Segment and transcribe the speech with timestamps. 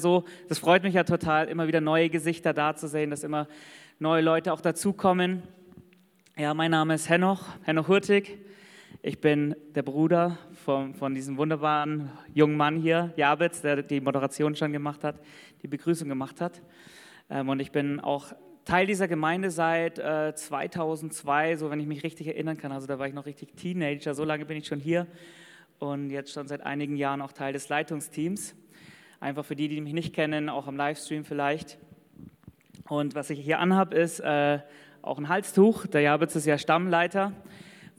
[0.00, 0.22] so.
[0.48, 3.48] Das freut mich ja total, immer wieder neue Gesichter da zu sehen, dass immer
[3.98, 5.42] neue Leute auch dazukommen.
[6.36, 8.38] Ja, mein Name ist Henoch, Henoch Hurtig.
[9.02, 14.54] Ich bin der Bruder von, von diesem wunderbaren jungen Mann hier, Jabitz, der die Moderation
[14.54, 15.16] schon gemacht hat,
[15.62, 16.62] die Begrüßung gemacht hat.
[17.28, 18.32] Ähm, und ich bin auch
[18.64, 22.70] Teil dieser Gemeinde seit äh, 2002, so wenn ich mich richtig erinnern kann.
[22.70, 25.08] Also da war ich noch richtig Teenager, so lange bin ich schon hier
[25.80, 28.54] und jetzt schon seit einigen Jahren auch Teil des Leitungsteams.
[29.20, 31.78] Einfach für die, die mich nicht kennen, auch am Livestream vielleicht.
[32.88, 34.60] Und was ich hier anhabe, ist äh,
[35.02, 35.86] auch ein Halstuch.
[35.86, 37.32] Der Jabitz ist ja Stammleiter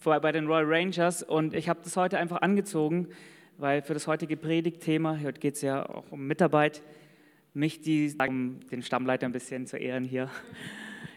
[0.04, 3.10] bei den Royal Rangers und ich habe das heute einfach angezogen,
[3.58, 6.82] weil für das heutige Predigtthema, heute geht es ja auch um Mitarbeit,
[7.54, 10.30] mich die, um den Stammleiter ein bisschen zu ehren hier.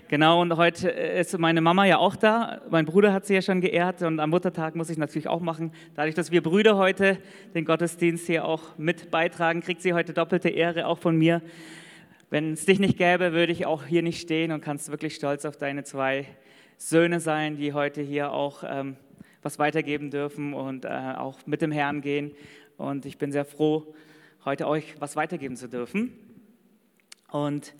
[0.08, 2.60] Genau, und heute ist meine Mama ja auch da.
[2.68, 5.72] Mein Bruder hat sie ja schon geehrt und am Muttertag muss ich natürlich auch machen.
[5.94, 7.18] Dadurch, dass wir Brüder heute
[7.54, 11.40] den Gottesdienst hier auch mit beitragen, kriegt sie heute doppelte Ehre auch von mir.
[12.28, 15.46] Wenn es dich nicht gäbe, würde ich auch hier nicht stehen und kannst wirklich stolz
[15.46, 16.26] auf deine zwei
[16.76, 18.96] Söhne sein, die heute hier auch ähm,
[19.42, 22.32] was weitergeben dürfen und äh, auch mit dem Herrn gehen.
[22.76, 23.94] Und ich bin sehr froh,
[24.44, 26.12] heute euch was weitergeben zu dürfen.
[27.30, 27.74] Und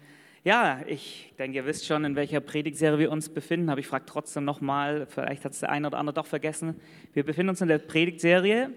[0.45, 4.07] ja, ich denke, ihr wisst schon, in welcher Predigtserie wir uns befinden, aber ich frage
[4.07, 6.81] trotzdem nochmal, vielleicht hat es der eine oder andere doch vergessen.
[7.12, 8.70] Wir befinden uns in der Predigtserie.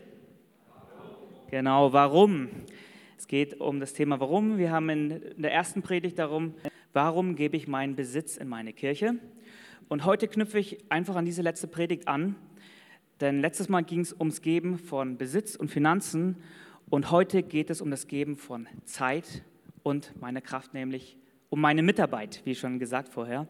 [1.49, 2.49] Genau, warum?
[3.17, 4.59] Es geht um das Thema Warum.
[4.59, 6.53] Wir haben in der ersten Predigt darum,
[6.93, 9.15] warum gebe ich meinen Besitz in meine Kirche?
[9.87, 12.35] Und heute knüpfe ich einfach an diese letzte Predigt an,
[13.21, 16.37] denn letztes Mal ging es ums Geben von Besitz und Finanzen
[16.91, 19.43] und heute geht es um das Geben von Zeit
[19.81, 21.17] und meine Kraft, nämlich
[21.55, 23.47] um meine Mitarbeit, wie schon gesagt vorher.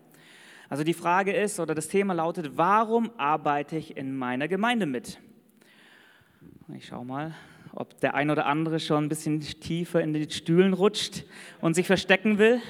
[0.70, 5.20] Also die Frage ist oder das Thema lautet, warum arbeite ich in meiner Gemeinde mit?
[6.76, 7.34] Ich schaue mal,
[7.74, 11.24] ob der ein oder andere schon ein bisschen tiefer in die Stühlen rutscht
[11.62, 12.62] und sich verstecken will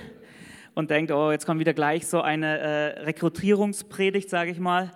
[0.74, 4.90] und denkt, oh, jetzt kommt wieder gleich so eine äh, Rekrutierungspredigt, sage ich mal,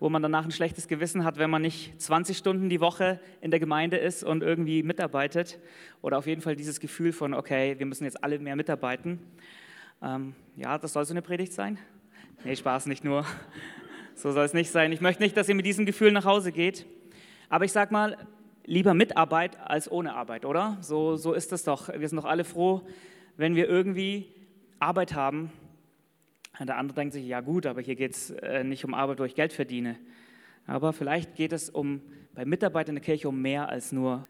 [0.00, 3.52] wo man danach ein schlechtes Gewissen hat, wenn man nicht 20 Stunden die Woche in
[3.52, 5.60] der Gemeinde ist und irgendwie mitarbeitet.
[6.02, 9.20] Oder auf jeden Fall dieses Gefühl von, okay, wir müssen jetzt alle mehr mitarbeiten.
[10.02, 11.78] Ähm, ja, das soll so eine Predigt sein?
[12.44, 13.24] Nee, Spaß nicht nur.
[14.14, 14.92] So soll es nicht sein.
[14.92, 16.86] Ich möchte nicht, dass ihr mit diesem Gefühl nach Hause geht.
[17.48, 18.16] Aber ich sage mal,
[18.64, 20.78] lieber mit Arbeit als ohne Arbeit, oder?
[20.80, 21.88] So, so ist es doch.
[21.88, 22.82] Wir sind doch alle froh,
[23.36, 24.32] wenn wir irgendwie
[24.78, 25.52] Arbeit haben.
[26.58, 29.24] Der andere denkt sich, ja gut, aber hier geht es äh, nicht um Arbeit, wo
[29.24, 29.96] ich Geld verdiene.
[30.66, 32.00] Aber vielleicht geht es um,
[32.34, 34.22] bei Mitarbeit in der Kirche um mehr als nur.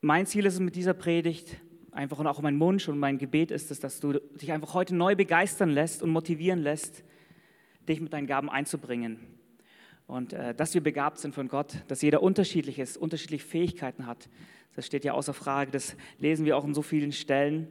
[0.00, 1.56] Mein Ziel ist es mit dieser Predigt,
[1.94, 4.94] einfach und auch mein Wunsch und mein Gebet ist es, dass du dich einfach heute
[4.94, 7.04] neu begeistern lässt und motivieren lässt,
[7.88, 9.18] dich mit deinen Gaben einzubringen.
[10.06, 14.28] Und äh, dass wir begabt sind von Gott, dass jeder unterschiedlich ist, unterschiedliche Fähigkeiten hat.
[14.74, 17.68] Das steht ja außer Frage, das lesen wir auch in so vielen Stellen.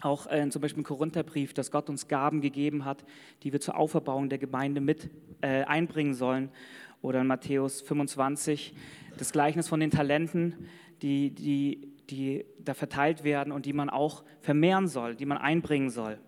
[0.00, 3.04] Auch äh, zum Beispiel im Korintherbrief, dass Gott uns Gaben gegeben hat,
[3.42, 5.10] die wir zur Auferbauung der Gemeinde mit
[5.40, 6.50] äh, einbringen sollen.
[7.00, 8.74] Oder in Matthäus 25,
[9.18, 10.68] das Gleichnis von den Talenten,
[11.02, 15.90] die, die die da verteilt werden und die man auch vermehren soll, die man einbringen
[15.90, 16.18] soll.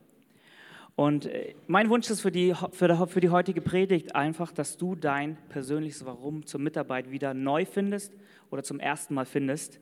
[0.95, 4.95] Und äh, mein Wunsch ist für die, für, für die heutige Predigt einfach, dass du
[4.95, 8.15] dein persönliches Warum zur Mitarbeit wieder neu findest
[8.51, 9.79] oder zum ersten Mal findest.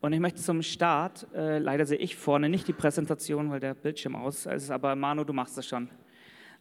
[0.00, 3.74] Und ich möchte zum Start, äh, leider sehe ich vorne nicht die Präsentation, weil der
[3.74, 5.88] Bildschirm aus ist, aber Manu, du machst das schon.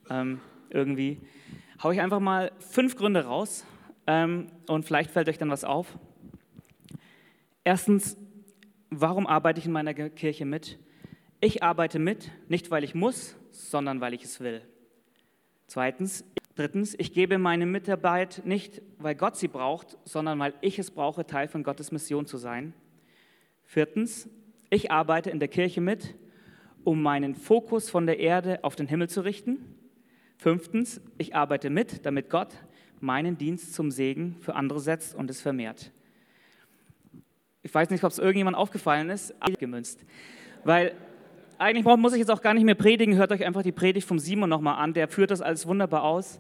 [0.10, 1.20] Ähm, irgendwie.
[1.82, 3.66] Hau ich einfach mal fünf Gründe raus
[4.08, 5.98] ähm, und vielleicht fällt euch dann was auf.
[7.64, 8.18] Erstens,
[8.92, 10.80] Warum arbeite ich in meiner Kirche mit?
[11.42, 14.62] Ich arbeite mit, nicht weil ich muss, sondern weil ich es will.
[15.68, 20.90] Zweitens, drittens, ich gebe meine Mitarbeit nicht, weil Gott sie braucht, sondern weil ich es
[20.90, 22.74] brauche, Teil von Gottes Mission zu sein.
[23.64, 24.28] Viertens,
[24.72, 26.16] ich arbeite in der Kirche mit,
[26.84, 29.76] um meinen Fokus von der Erde auf den Himmel zu richten.
[30.38, 32.56] Fünftens, ich arbeite mit, damit Gott
[33.00, 35.92] meinen Dienst zum Segen für andere setzt und es vermehrt.
[37.62, 40.06] Ich weiß nicht, ob es irgendjemand aufgefallen ist, gemünzt.
[40.64, 40.94] Weil
[41.58, 44.18] eigentlich muss ich jetzt auch gar nicht mehr predigen, hört euch einfach die Predigt vom
[44.18, 46.40] Simon nochmal an, der führt das alles wunderbar aus.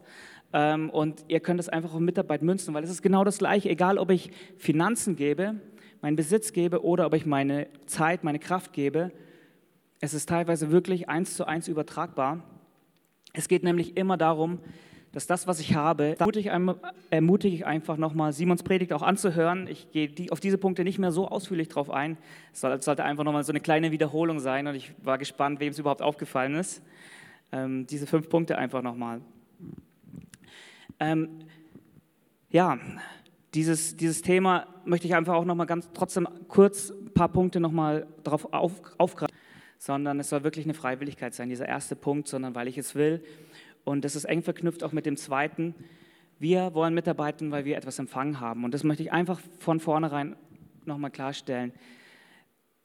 [0.53, 3.69] Ähm, und ihr könnt das einfach auf Mitarbeit münzen, weil es ist genau das Gleiche,
[3.69, 5.55] egal ob ich Finanzen gebe,
[6.01, 9.11] meinen Besitz gebe oder ob ich meine Zeit, meine Kraft gebe.
[9.99, 12.43] Es ist teilweise wirklich eins zu eins übertragbar.
[13.33, 14.59] Es geht nämlich immer darum,
[15.11, 16.15] dass das, was ich habe,
[17.09, 19.67] ermutige ich einfach nochmal, Simons Predigt auch anzuhören.
[19.67, 22.17] Ich gehe die, auf diese Punkte nicht mehr so ausführlich drauf ein.
[22.53, 25.79] Es sollte einfach nochmal so eine kleine Wiederholung sein und ich war gespannt, wem es
[25.79, 26.83] überhaupt aufgefallen ist.
[27.51, 29.21] Ähm, diese fünf Punkte einfach nochmal.
[30.99, 31.39] Ähm,
[32.51, 32.77] ja,
[33.55, 38.05] dieses, dieses Thema möchte ich einfach auch nochmal ganz trotzdem kurz ein paar Punkte nochmal
[38.23, 39.35] darauf auf, aufgreifen,
[39.79, 43.23] sondern es soll wirklich eine Freiwilligkeit sein, dieser erste Punkt, sondern weil ich es will.
[43.89, 45.73] Und das ist eng verknüpft auch mit dem zweiten.
[46.37, 48.63] Wir wollen mitarbeiten, weil wir etwas empfangen haben.
[48.63, 50.35] Und das möchte ich einfach von vornherein
[50.85, 51.73] nochmal klarstellen.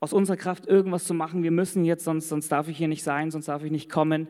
[0.01, 3.05] Aus unserer Kraft irgendwas zu machen, wir müssen jetzt, sonst, sonst darf ich hier nicht
[3.05, 4.29] sein, sonst darf ich nicht kommen.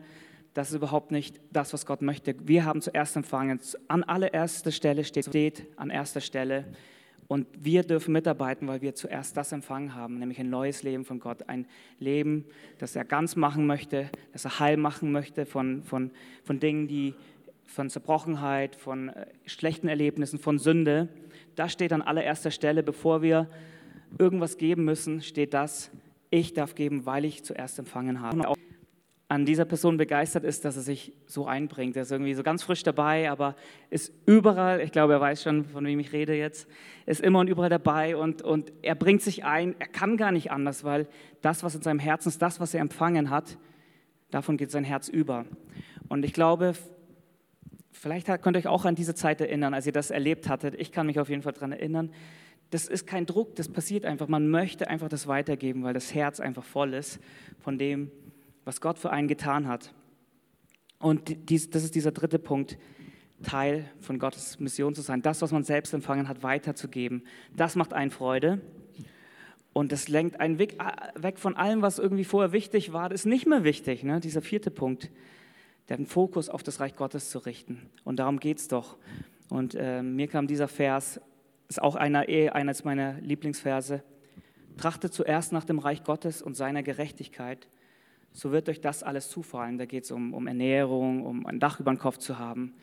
[0.53, 2.35] Das ist überhaupt nicht das, was Gott möchte.
[2.45, 3.59] Wir haben zuerst empfangen.
[3.87, 6.65] An allererster Stelle steht, steht an erster Stelle.
[7.27, 11.19] Und wir dürfen mitarbeiten, weil wir zuerst das empfangen haben, nämlich ein neues Leben von
[11.19, 11.49] Gott.
[11.49, 11.65] Ein
[11.99, 12.45] Leben,
[12.77, 16.11] das er ganz machen möchte, das er heil machen möchte von, von,
[16.43, 17.15] von Dingen, die
[17.65, 21.09] von Zerbrochenheit, von äh, schlechten Erlebnissen, von Sünde.
[21.55, 23.49] Das steht an allererster Stelle, bevor wir
[24.19, 25.89] irgendwas geben müssen, steht das,
[26.29, 28.55] ich darf geben, weil ich zuerst empfangen habe
[29.27, 31.95] an dieser Person begeistert ist, dass er sich so einbringt.
[31.95, 33.55] Er ist irgendwie so ganz frisch dabei, aber
[33.89, 36.67] ist überall, ich glaube, er weiß schon, von wem ich rede jetzt,
[37.07, 39.75] ist immer und überall dabei und, und er bringt sich ein.
[39.79, 41.07] Er kann gar nicht anders, weil
[41.41, 43.57] das, was in seinem Herzen ist, das, was er empfangen hat,
[44.29, 45.45] davon geht sein Herz über.
[46.07, 46.73] Und ich glaube,
[47.91, 50.75] vielleicht könnt ihr euch auch an diese Zeit erinnern, als ihr das erlebt hattet.
[50.75, 52.11] Ich kann mich auf jeden Fall daran erinnern.
[52.69, 54.27] Das ist kein Druck, das passiert einfach.
[54.27, 57.19] Man möchte einfach das weitergeben, weil das Herz einfach voll ist
[57.59, 58.11] von dem,
[58.65, 59.93] was Gott für einen getan hat.
[60.99, 62.77] Und dies, das ist dieser dritte Punkt,
[63.43, 65.21] Teil von Gottes Mission zu sein.
[65.21, 67.23] Das, was man selbst empfangen hat, weiterzugeben.
[67.55, 68.61] Das macht einen Freude.
[69.73, 70.77] Und das lenkt einen weg,
[71.15, 73.09] weg von allem, was irgendwie vorher wichtig war.
[73.09, 74.03] Das ist nicht mehr wichtig.
[74.03, 74.19] Ne?
[74.19, 75.11] Dieser vierte Punkt,
[75.89, 77.89] den Fokus auf das Reich Gottes zu richten.
[78.03, 78.97] Und darum geht es doch.
[79.49, 81.19] Und äh, mir kam dieser Vers,
[81.67, 84.01] ist auch einer, eh, eines meiner Lieblingsverse.
[84.77, 87.67] Trachte zuerst nach dem Reich Gottes und seiner Gerechtigkeit
[88.35, 89.77] so wird euch das alles zufallen.
[89.77, 92.73] Da geht es um, um Ernährung, um ein Dach über den Kopf zu haben.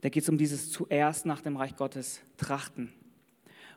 [0.00, 2.92] Da geht es um dieses zuerst nach dem Reich Gottes trachten.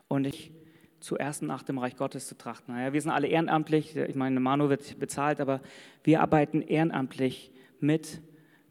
[0.06, 0.52] Und ich
[1.00, 2.74] zuerst nach dem Reich Gottes zu trachten.
[2.74, 3.96] Naja, wir sind alle ehrenamtlich.
[3.96, 5.60] Ich meine, Manu wird bezahlt, aber
[6.04, 7.50] wir arbeiten ehrenamtlich
[7.80, 8.22] mit.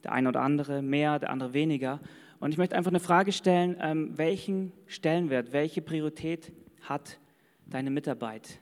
[0.06, 2.00] Der eine oder andere mehr, der andere weniger.
[2.40, 7.20] Und ich möchte einfach eine Frage stellen, ähm, welchen Stellenwert, welche Priorität hat
[7.66, 8.60] deine Mitarbeit?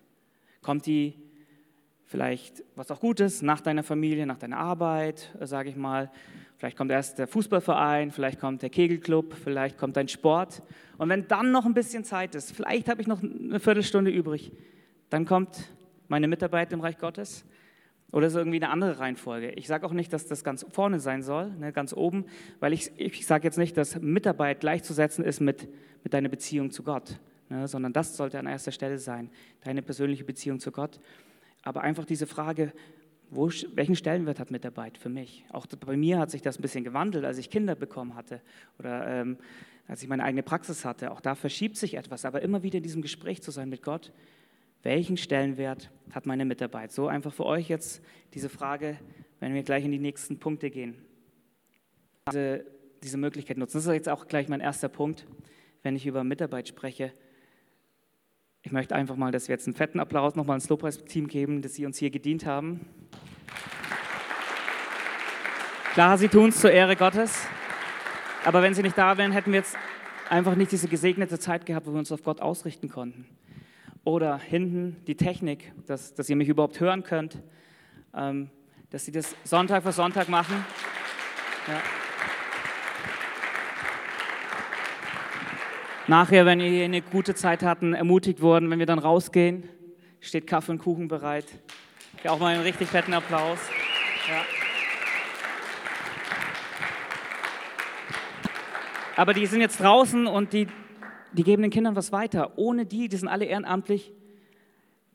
[0.62, 1.16] Kommt die
[2.12, 6.12] vielleicht was auch Gutes nach deiner Familie, nach deiner Arbeit, äh, sage ich mal.
[6.58, 10.62] Vielleicht kommt erst der Fußballverein, vielleicht kommt der Kegelclub, vielleicht kommt dein Sport.
[10.98, 14.52] Und wenn dann noch ein bisschen Zeit ist, vielleicht habe ich noch eine Viertelstunde übrig,
[15.10, 15.72] dann kommt
[16.10, 17.46] meine Mitarbeit im Reich Gottes.
[18.12, 19.52] Oder ist irgendwie eine andere Reihenfolge.
[19.52, 22.25] Ich sage auch nicht, dass das ganz vorne sein soll, ne, ganz oben,
[22.60, 25.69] weil ich, ich sage jetzt nicht, dass Mitarbeit gleichzusetzen ist mit,
[26.04, 27.18] mit deiner Beziehung zu Gott,
[27.48, 29.30] ne, sondern das sollte an erster Stelle sein,
[29.63, 31.00] deine persönliche Beziehung zu Gott.
[31.63, 32.74] Aber einfach diese Frage,
[33.30, 35.46] wo, welchen Stellenwert hat Mitarbeit für mich?
[35.52, 38.42] Auch bei mir hat sich das ein bisschen gewandelt, als ich Kinder bekommen hatte
[38.78, 39.38] oder ähm,
[39.88, 41.12] als ich meine eigene Praxis hatte.
[41.12, 44.12] Auch da verschiebt sich etwas, aber immer wieder in diesem Gespräch zu sein mit Gott,
[44.84, 46.92] welchen Stellenwert hat meine Mitarbeit?
[46.92, 48.02] So einfach für euch jetzt
[48.34, 48.98] diese Frage,
[49.40, 50.96] wenn wir gleich in die nächsten Punkte gehen.
[52.28, 52.66] Diese,
[53.04, 53.78] diese Möglichkeit nutzen.
[53.78, 55.25] Das ist jetzt auch gleich mein erster Punkt,
[55.84, 57.13] wenn ich über Mitarbeit spreche.
[58.63, 61.74] Ich möchte einfach mal, dass wir jetzt einen fetten Applaus nochmal ans Lobpreisteam geben, dass
[61.74, 62.81] sie uns hier gedient haben.
[65.94, 67.48] Klar, sie tun es zur Ehre Gottes,
[68.46, 69.75] aber wenn sie nicht da wären, hätten wir jetzt
[70.30, 73.25] einfach nicht diese gesegnete Zeit gehabt, wo wir uns auf Gott ausrichten konnten.
[74.04, 77.42] Oder hinten die Technik, dass, dass ihr mich überhaupt hören könnt,
[78.16, 78.50] ähm,
[78.92, 80.63] dass sie das Sonntag für Sonntag machen.
[81.68, 82.00] Ja.
[86.08, 89.70] Nachher, wenn ihr eine gute Zeit hatten, ermutigt wurden, wenn wir dann rausgehen,
[90.20, 91.46] steht Kaffee und Kuchen bereit.
[92.24, 93.60] Ja, auch mal einen richtig fetten Applaus.
[94.27, 94.43] Ja.
[99.15, 100.67] Aber die sind jetzt draußen und die,
[101.34, 102.58] die geben den Kindern was weiter.
[102.58, 104.12] Ohne die, die sind alle ehrenamtlich.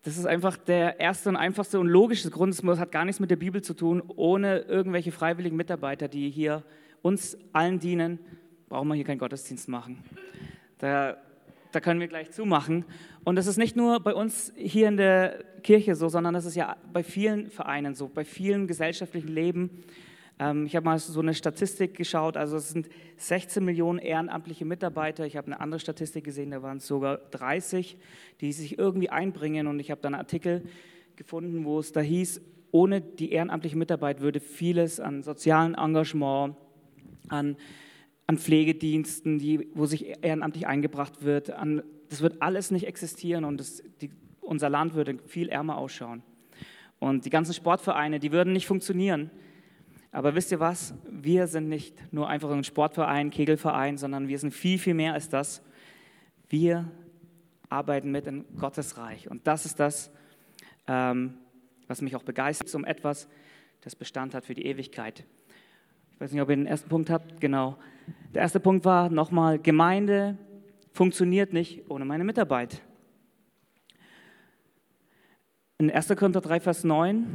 [0.02, 2.55] Das ist einfach der erste und einfachste und logischste Grund.
[2.55, 4.02] Es hat gar nichts mit der Bibel zu tun.
[4.14, 6.62] Ohne irgendwelche freiwilligen Mitarbeiter, die hier
[7.02, 8.21] uns allen dienen,
[8.69, 10.05] brauchen wir hier keinen Gottesdienst machen.
[10.78, 11.16] Da,
[11.73, 12.85] da können wir gleich zumachen.
[13.25, 16.54] Und das ist nicht nur bei uns hier in der Kirche so, sondern das ist
[16.54, 19.85] ja bei vielen Vereinen so, bei vielen gesellschaftlichen Leben.
[20.38, 25.26] Ähm, ich habe mal so eine Statistik geschaut, also es sind 16 Millionen ehrenamtliche Mitarbeiter.
[25.26, 27.97] Ich habe eine andere Statistik gesehen, da waren es sogar 30,
[28.40, 29.66] die sich irgendwie einbringen.
[29.66, 30.62] Und ich habe dann einen Artikel
[31.16, 36.56] gefunden, wo es da hieß, ohne die ehrenamtliche Mitarbeit würde vieles an sozialen Engagement,
[37.28, 37.56] an
[38.26, 41.50] an Pflegediensten, die, wo sich ehrenamtlich eingebracht wird.
[41.50, 46.23] An, das wird alles nicht existieren und das, die, unser Land würde viel ärmer ausschauen.
[46.99, 49.30] Und die ganzen Sportvereine, die würden nicht funktionieren.
[50.12, 50.95] Aber wisst ihr was?
[51.11, 55.28] Wir sind nicht nur einfach ein Sportverein, Kegelverein, sondern wir sind viel, viel mehr als
[55.28, 55.62] das.
[56.49, 56.90] Wir
[57.68, 59.28] arbeiten mit in Gottes Reich.
[59.30, 60.11] Und das ist das,
[60.87, 61.35] ähm,
[61.87, 63.28] was mich auch begeistert, um etwas,
[63.83, 65.25] das Bestand hat für die Ewigkeit.
[66.17, 67.43] Ich weiß nicht, ob ihr den ersten Punkt habt.
[67.43, 67.77] Genau.
[68.33, 70.39] Der erste Punkt war nochmal, Gemeinde
[70.91, 72.81] funktioniert nicht ohne meine Mitarbeit.
[75.77, 76.09] In 1.
[76.17, 77.27] Korinther 3, Vers 9,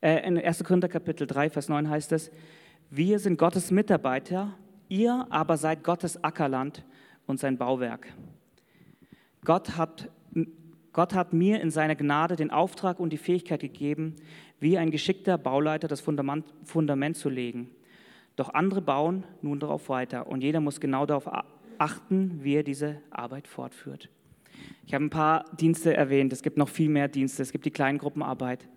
[0.00, 0.62] äh, in 1.
[0.62, 2.30] Korinther Kapitel 3, Vers 9 heißt es,
[2.88, 4.56] wir sind Gottes Mitarbeiter,
[4.88, 6.84] ihr aber seid Gottes Ackerland
[7.26, 8.06] und sein Bauwerk.
[9.44, 10.08] Gott hat,
[10.92, 14.16] Gott hat mir in seiner Gnade den Auftrag und die Fähigkeit gegeben,
[14.60, 17.70] wie ein geschickter Bauleiter das Fundament, Fundament zu legen.
[18.36, 21.28] Doch andere bauen nun darauf weiter und jeder muss genau darauf
[21.78, 24.10] achten, wie er diese Arbeit fortführt.
[24.86, 27.70] Ich habe ein paar Dienste erwähnt, es gibt noch viel mehr Dienste, es gibt die
[27.70, 28.68] Kleingruppenarbeit.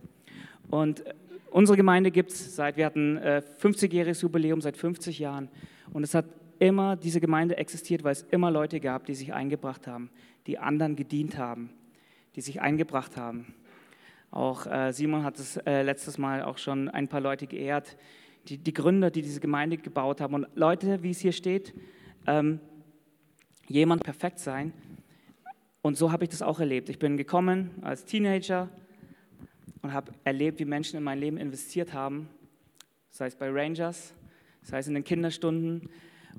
[0.69, 1.03] Und
[1.51, 5.49] unsere Gemeinde gibt es seit, wir hatten 50-jähriges äh, Jubiläum seit 50 Jahren
[5.93, 6.25] und es hat
[6.59, 10.09] immer, diese Gemeinde existiert, weil es immer Leute gab, die sich eingebracht haben,
[10.47, 11.69] die anderen gedient haben,
[12.35, 13.53] die sich eingebracht haben.
[14.31, 17.97] Auch äh, Simon hat es äh, letztes Mal auch schon ein paar Leute geehrt,
[18.47, 20.33] die, die Gründer, die diese Gemeinde gebaut haben.
[20.33, 21.73] Und Leute, wie es hier steht,
[22.27, 22.59] ähm,
[23.67, 24.73] jemand perfekt sein.
[25.81, 26.89] Und so habe ich das auch erlebt.
[26.89, 28.69] Ich bin gekommen als Teenager
[29.81, 32.27] und habe erlebt, wie Menschen in mein Leben investiert haben,
[33.11, 34.13] sei es bei Rangers,
[34.63, 35.89] sei es in den Kinderstunden,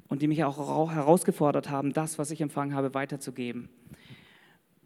[0.09, 3.71] und die mich auch herausgefordert haben, das, was ich empfangen habe, weiterzugeben.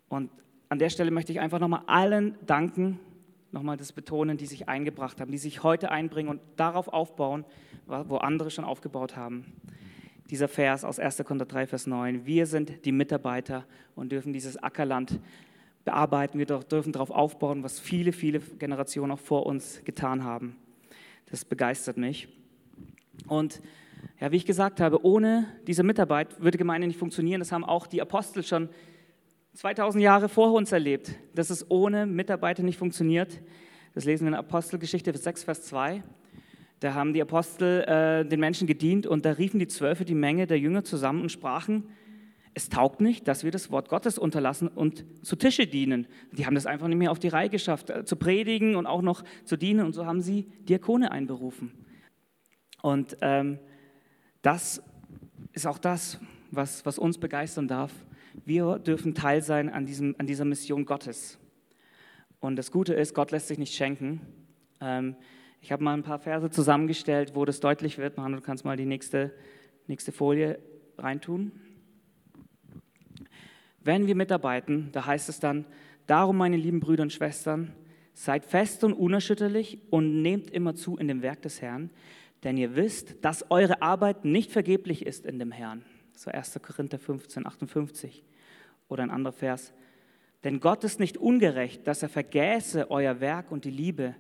[0.09, 0.31] Und
[0.71, 3.01] an der Stelle möchte ich einfach nochmal allen danken,
[3.51, 7.45] nochmal das betonen, die sich eingebracht haben, die sich heute einbringen und darauf aufbauen,
[7.87, 9.53] wo andere schon aufgebaut haben.
[10.31, 11.25] Dieser Vers aus 1.
[11.25, 12.25] Korinther 3, Vers 9.
[12.25, 13.65] Wir sind die Mitarbeiter
[13.97, 15.19] und dürfen dieses Ackerland
[15.85, 16.39] bearbeiten.
[16.39, 20.55] Wir dürfen darauf aufbauen, was viele, viele Generationen auch vor uns getan haben.
[21.33, 22.29] Das begeistert mich.
[23.27, 23.61] Und
[24.21, 27.41] ja, wie ich gesagt habe, ohne diese Mitarbeit würde Gemeinde nicht funktionieren.
[27.41, 28.69] Das haben auch die Apostel schon
[29.55, 33.41] 2000 Jahre vor uns erlebt, dass es ohne Mitarbeiter nicht funktioniert.
[33.95, 36.03] Das lesen wir in Apostelgeschichte 6, Vers 2.
[36.79, 40.47] Da haben die Apostel äh, den Menschen gedient und da riefen die Zwölfe die Menge
[40.47, 41.85] der Jünger zusammen und sprachen,
[42.53, 46.07] es taugt nicht, dass wir das Wort Gottes unterlassen und zu Tische dienen.
[46.33, 49.03] Die haben das einfach nicht mehr auf die Reihe geschafft, äh, zu predigen und auch
[49.03, 49.85] noch zu dienen.
[49.85, 51.73] Und so haben sie Diakone einberufen.
[52.83, 53.59] Und ähm,
[54.43, 54.83] das
[55.53, 56.19] ist auch das,
[56.51, 57.93] was, was uns begeistern darf,
[58.45, 61.39] wir dürfen Teil sein an, diesem, an dieser Mission Gottes.
[62.41, 64.21] Und das Gute ist, Gott lässt sich nicht schenken.
[64.81, 65.17] Ähm,
[65.61, 68.17] ich habe mal ein paar Verse zusammengestellt, wo das deutlich wird.
[68.17, 69.35] Manu, du kannst mal die nächste,
[69.87, 70.59] nächste Folie
[70.97, 71.53] reintun.
[73.83, 75.67] Wenn wir mitarbeiten, da heißt es dann,
[76.07, 77.73] darum, meine lieben Brüder und Schwestern,
[78.15, 81.91] seid fest und unerschütterlich und nehmt immer zu in dem Werk des Herrn,
[82.43, 85.85] denn ihr wisst, dass eure Arbeit nicht vergeblich ist in dem Herrn.
[86.21, 86.61] So 1.
[86.61, 88.23] Korinther 15, 58.
[88.89, 89.73] Oder ein anderer Vers.
[90.45, 94.15] Denn Gott ist nicht ungerecht, dass er vergäße euer Werk und die Liebe,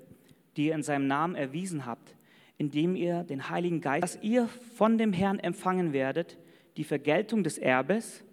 [0.56, 2.16] die ihr in seinem Namen erwiesen habt,
[2.56, 6.38] indem ihr den Heiligen Geist, dass ihr von dem Herrn empfangen werdet,
[6.78, 8.24] die Vergeltung des Erbes,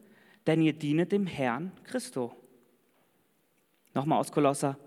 [0.46, 2.34] denn ihr dienet dem Herrn Christo.
[3.94, 4.80] Nochmal aus Kolosser.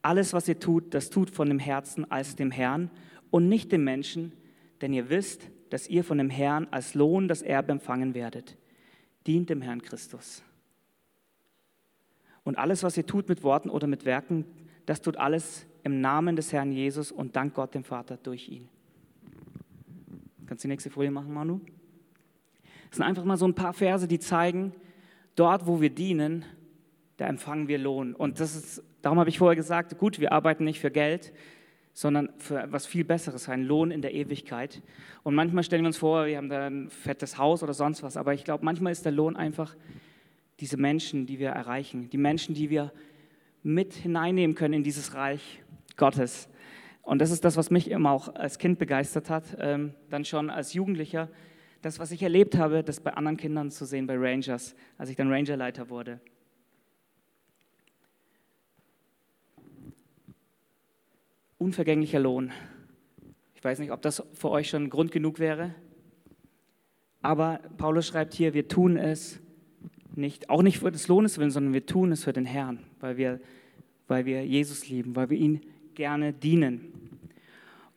[0.00, 2.90] Alles, was ihr tut, das tut von dem Herzen als dem Herrn
[3.30, 4.32] und nicht dem Menschen,
[4.80, 8.56] denn ihr wisst, dass ihr von dem Herrn als Lohn das Erbe empfangen werdet.
[9.26, 10.44] Dient dem Herrn Christus.
[12.44, 14.44] Und alles, was ihr tut mit Worten oder mit Werken,
[14.86, 18.68] das tut alles im Namen des Herrn Jesus und dank Gott dem Vater durch ihn.
[20.46, 21.60] Kannst du die nächste Folie machen, Manu?
[22.90, 24.72] Das sind einfach mal so ein paar Verse, die zeigen,
[25.34, 26.44] dort, wo wir dienen,
[27.16, 28.14] da empfangen wir Lohn.
[28.14, 31.32] Und das ist, darum habe ich vorher gesagt, gut, wir arbeiten nicht für Geld,
[31.94, 34.82] sondern für etwas viel Besseres, einen Lohn in der Ewigkeit.
[35.22, 38.16] Und manchmal stellen wir uns vor, wir haben da ein fettes Haus oder sonst was,
[38.16, 39.74] aber ich glaube, manchmal ist der Lohn einfach
[40.58, 42.92] diese Menschen, die wir erreichen, die Menschen, die wir
[43.62, 45.62] mit hineinnehmen können in dieses Reich
[45.96, 46.48] Gottes.
[47.02, 50.50] Und das ist das, was mich immer auch als Kind begeistert hat, ähm, dann schon
[50.50, 51.28] als Jugendlicher,
[51.80, 55.16] das, was ich erlebt habe, das bei anderen Kindern zu sehen, bei Rangers, als ich
[55.16, 56.18] dann Rangerleiter wurde.
[61.64, 62.52] Unvergänglicher Lohn.
[63.54, 65.74] Ich weiß nicht, ob das für euch schon Grund genug wäre.
[67.22, 69.40] Aber Paulus schreibt hier, wir tun es
[70.14, 73.16] nicht, auch nicht für des Lohnes willen, sondern wir tun es für den Herrn, weil
[73.16, 73.40] wir,
[74.08, 75.62] weil wir Jesus lieben, weil wir ihn
[75.94, 76.92] gerne dienen.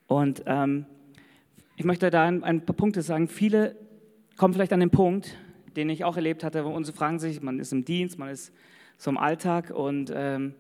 [0.08, 0.86] Und ähm,
[1.76, 3.28] ich möchte da ein, ein, paar Punkte sagen.
[3.28, 3.76] Viele
[4.38, 5.36] kommen vielleicht an den Punkt,
[5.76, 8.54] den ich auch erlebt hatte, wo unsere fragen sich, man ist im Dienst, man ist
[8.98, 10.54] so im Alltag und ähm,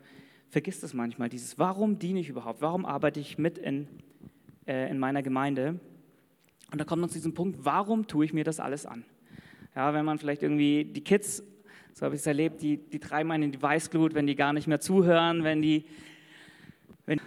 [0.49, 2.61] vergisst es manchmal, dieses, warum diene ich überhaupt?
[2.61, 3.87] Warum arbeite ich mit in,
[4.65, 5.79] äh, in meiner Gemeinde?
[6.71, 9.05] Und da kommt man zu diesem Punkt, warum tue ich mir das alles an?
[9.75, 11.43] Ja, wenn man vielleicht irgendwie die Kids,
[11.93, 14.53] so habe ich es erlebt, die, die treiben einen in die Weißglut, wenn die gar
[14.53, 15.85] nicht mehr zuhören, wenn die.
[17.05, 17.21] Wenn,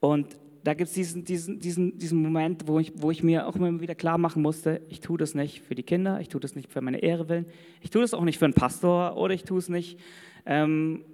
[0.00, 3.54] und da gibt es diesen, diesen, diesen, diesen Moment, wo ich, wo ich mir auch
[3.54, 6.56] immer wieder klar machen musste, ich tue das nicht für die Kinder, ich tue das
[6.56, 7.46] nicht für meine Ehre willen,
[7.82, 10.00] ich tue das auch nicht für einen Pastor oder ich tue es nicht,
[10.46, 11.04] ähm,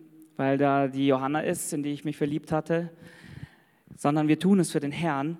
[0.40, 2.88] weil da die Johanna ist, in die ich mich verliebt hatte,
[3.94, 5.36] sondern wir tun es für den Herrn.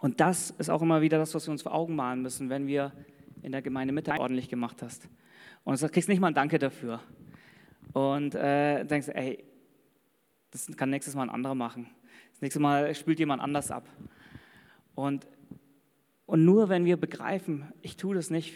[0.00, 2.66] Und das ist auch immer wieder das, was wir uns vor Augen malen müssen, wenn
[2.66, 2.90] wir
[3.42, 5.10] in der Gemeinde Mitte ordentlich gemacht hast.
[5.62, 7.02] Und du kriegst nicht mal ein Danke dafür.
[7.92, 9.44] Und äh, denkst, ey,
[10.52, 11.86] das kann nächstes Mal ein anderer machen.
[12.32, 13.86] Das nächste Mal spült jemand anders ab.
[14.94, 15.28] Und,
[16.24, 18.54] und nur wenn wir begreifen, ich tue das nicht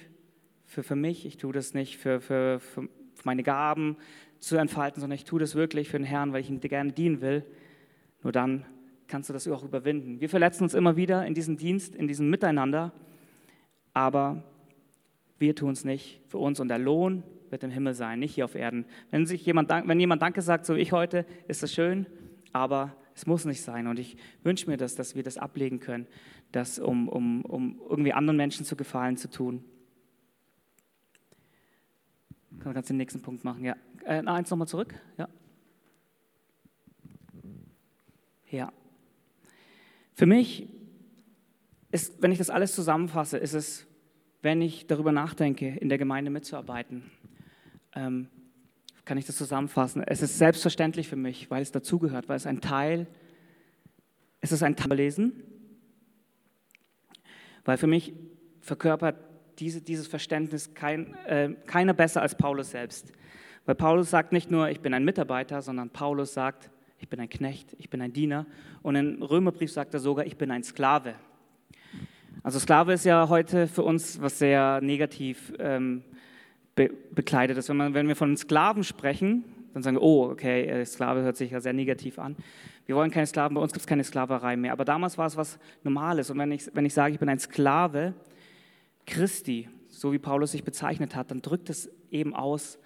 [0.65, 2.89] für, für mich, ich tue das nicht für, für, für
[3.25, 3.99] meine Gaben
[4.41, 7.21] zu entfalten, sondern ich tue das wirklich für den Herrn, weil ich ihm gerne dienen
[7.21, 7.45] will,
[8.23, 8.65] nur dann
[9.07, 10.21] kannst du das auch überwinden.
[10.21, 12.93] Wir verletzen uns immer wieder in diesem Dienst, in diesem Miteinander,
[13.93, 14.45] aber
[15.39, 18.45] wir tun es nicht für uns und der Lohn wird im Himmel sein, nicht hier
[18.45, 18.85] auf Erden.
[19.11, 22.07] Wenn, sich jemand, wenn jemand Danke sagt, so wie ich heute, ist das schön,
[22.53, 23.87] aber es muss nicht sein.
[23.87, 26.07] Und ich wünsche mir das, dass wir das ablegen können,
[26.53, 29.65] das um, um, um irgendwie anderen Menschen zu gefallen zu tun.
[32.63, 33.65] Kannst du den nächsten Punkt machen?
[33.65, 33.75] Ja.
[34.05, 34.95] Äh, eins nochmal zurück.
[35.17, 35.29] Ja.
[38.51, 38.73] Ja.
[40.15, 40.69] Für mich
[41.91, 43.87] ist, wenn ich das alles zusammenfasse, ist es,
[44.43, 47.11] wenn ich darüber nachdenke, in der Gemeinde mitzuarbeiten,
[47.95, 48.29] ähm,
[49.05, 50.03] kann ich das zusammenfassen.
[50.03, 53.07] Es ist selbstverständlich für mich, weil es dazugehört, weil es ein Teil,
[54.41, 55.43] es ist ein Teil lesen,
[57.65, 58.13] weil für mich
[58.61, 59.17] verkörpert
[59.61, 63.13] diese, dieses Verständnis kein, äh, keiner besser als Paulus selbst.
[63.67, 67.29] Weil Paulus sagt nicht nur, ich bin ein Mitarbeiter, sondern Paulus sagt, ich bin ein
[67.29, 68.47] Knecht, ich bin ein Diener.
[68.83, 71.15] Und im Römerbrief sagt er sogar, ich bin ein Sklave.
[72.43, 76.03] Also Sklave ist ja heute für uns was sehr negativ ähm,
[76.75, 77.69] be bekleidet ist.
[77.69, 81.37] Wenn, man, wenn wir von Sklaven sprechen, dann sagen wir, oh, okay, äh, Sklave hört
[81.37, 82.37] sich ja sehr negativ an.
[82.87, 84.73] Wir wollen keine Sklaven, bei uns gibt es keine Sklaverei mehr.
[84.73, 86.31] Aber damals war es was Normales.
[86.31, 88.15] Und wenn ich, wenn ich sage, ich bin ein Sklave
[89.11, 92.79] Christi, so wie Paulus sich bezeichnet hat, dann drückt es eben aus,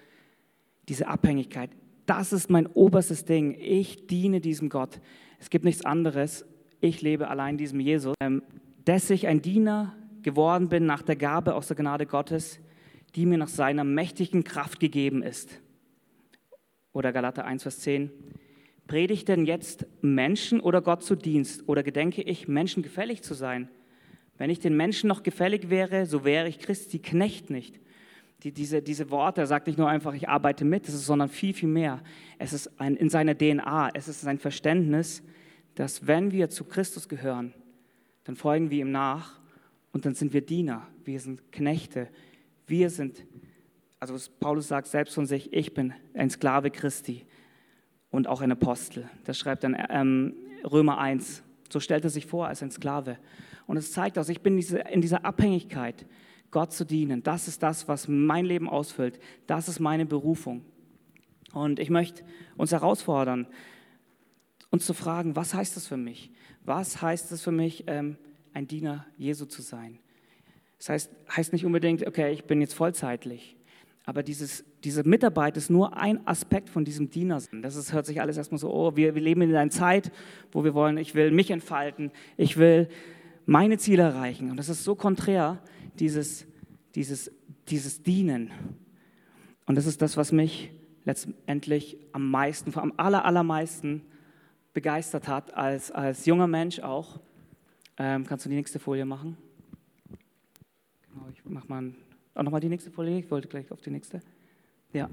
[0.88, 1.70] diese Abhängigkeit.
[2.06, 3.56] Das ist mein oberstes Ding.
[3.58, 5.00] Ich diene diesem Gott.
[5.38, 6.44] Es gibt nichts anderes.
[6.80, 8.14] Ich lebe allein diesem Jesus.
[8.20, 8.42] Ähm,
[8.84, 12.60] dass ich ein Diener geworden bin nach der Gabe aus der Gnade Gottes,
[13.14, 15.60] die mir nach seiner mächtigen Kraft gegeben ist.
[16.92, 18.10] Oder Galater 1, Vers 10.
[18.86, 21.66] Predige denn jetzt Menschen oder Gott zu Dienst?
[21.66, 23.68] Oder gedenke ich, Menschen gefällig zu sein?
[24.36, 27.80] Wenn ich den Menschen noch gefällig wäre, so wäre ich Christi Knecht nicht.
[28.42, 31.54] Die, diese, diese Worte, er sagt nicht nur einfach, ich arbeite mit, ist, sondern viel,
[31.54, 32.02] viel mehr.
[32.38, 35.22] Es ist ein, in seiner DNA, es ist ein Verständnis,
[35.76, 37.54] dass wenn wir zu Christus gehören,
[38.24, 39.40] dann folgen wir ihm nach
[39.92, 42.08] und dann sind wir Diener, wir sind Knechte,
[42.66, 43.24] wir sind,
[44.00, 47.24] also Paulus sagt selbst von sich, ich bin ein Sklave Christi
[48.10, 49.08] und auch ein Apostel.
[49.24, 51.42] Das schreibt dann ähm, Römer 1.
[51.70, 53.18] So stellt er sich vor als ein Sklave.
[53.66, 56.06] Und es zeigt aus, ich bin in dieser Abhängigkeit,
[56.50, 57.22] Gott zu dienen.
[57.22, 59.18] Das ist das, was mein Leben ausfüllt.
[59.46, 60.64] Das ist meine Berufung.
[61.52, 62.22] Und ich möchte
[62.56, 63.46] uns herausfordern,
[64.70, 66.30] uns zu fragen, was heißt das für mich?
[66.64, 68.16] Was heißt es für mich, ähm,
[68.52, 69.98] ein Diener Jesu zu sein?
[70.78, 73.56] Das heißt, heißt nicht unbedingt, okay, ich bin jetzt vollzeitlich.
[74.04, 77.40] Aber dieses, diese Mitarbeit ist nur ein Aspekt von diesem Diener.
[77.62, 80.12] Das ist, hört sich alles erstmal so, oh, wir, wir leben in einer Zeit,
[80.52, 82.88] wo wir wollen, ich will mich entfalten, ich will
[83.46, 84.50] meine Ziele erreichen.
[84.50, 85.60] Und das ist so konträr,
[85.98, 86.46] dieses,
[86.94, 87.30] dieses,
[87.68, 88.50] dieses Dienen.
[89.66, 90.72] Und das ist das, was mich
[91.04, 94.02] letztendlich am meisten, am aller, allermeisten
[94.72, 97.20] begeistert hat, als, als junger Mensch auch.
[97.96, 99.36] Ähm, kannst du die nächste Folie machen?
[101.08, 101.94] Genau, ich mach mal
[102.34, 103.18] auch nochmal die nächste Folie.
[103.18, 104.20] Ich wollte gleich auf die nächste.
[104.92, 105.08] Ja,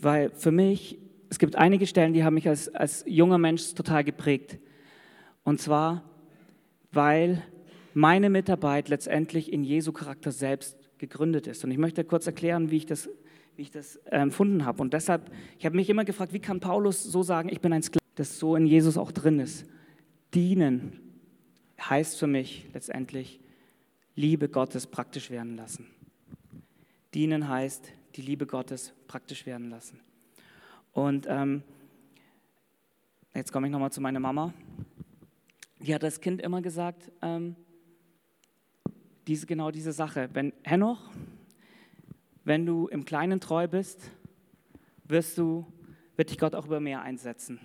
[0.00, 0.98] weil für mich,
[1.30, 4.58] es gibt einige Stellen, die haben mich als, als junger Mensch total geprägt.
[5.44, 6.04] Und zwar,
[6.92, 7.42] weil
[7.94, 11.64] meine Mitarbeit letztendlich in Jesu Charakter selbst gegründet ist.
[11.64, 13.08] Und ich möchte kurz erklären, wie ich das,
[13.56, 14.82] wie ich das äh, empfunden habe.
[14.82, 17.82] Und deshalb, ich habe mich immer gefragt, wie kann Paulus so sagen, ich bin ein
[17.82, 19.66] Sklave, das so in Jesus auch drin ist.
[20.34, 21.00] Dienen
[21.80, 23.40] heißt für mich letztendlich,
[24.14, 25.86] Liebe Gottes praktisch werden lassen.
[27.14, 30.00] Dienen heißt, die Liebe Gottes praktisch werden lassen.
[30.92, 31.62] Und ähm,
[33.34, 34.52] jetzt komme ich nochmal zu meiner Mama.
[35.78, 37.56] Die hat als Kind immer gesagt, ähm,
[39.30, 40.28] diese, genau diese Sache.
[40.32, 41.08] Wenn Henoch,
[42.42, 44.10] wenn du im Kleinen treu bist,
[45.04, 45.64] wirst du,
[46.16, 47.60] wird dich Gott auch über mehr einsetzen.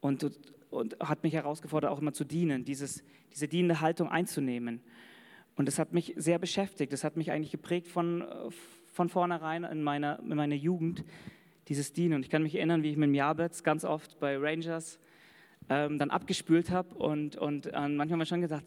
[0.00, 0.28] Und,
[0.70, 4.80] und hat mich herausgefordert, auch immer zu dienen, dieses, diese dienende Haltung einzunehmen.
[5.54, 6.92] Und das hat mich sehr beschäftigt.
[6.92, 8.24] Das hat mich eigentlich geprägt von,
[8.86, 11.04] von vornherein in meiner, in meiner Jugend,
[11.68, 12.14] dieses Dienen.
[12.14, 14.98] Und ich kann mich erinnern, wie ich mit dem Jabez ganz oft bei Rangers
[15.68, 16.92] ähm, dann abgespült habe.
[16.96, 18.64] Und, und äh, manchmal schon gedacht,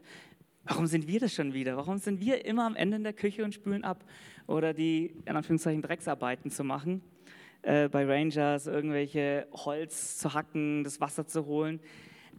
[0.66, 1.78] warum sind wir das schon wieder?
[1.78, 4.04] Warum sind wir immer am Ende in der Küche und spülen ab?
[4.48, 7.02] Oder die, in Anführungszeichen, Drecksarbeiten zu machen
[7.62, 11.80] äh, bei Rangers, irgendwelche Holz zu hacken, das Wasser zu holen.